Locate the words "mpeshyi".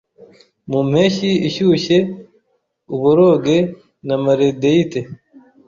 0.89-1.31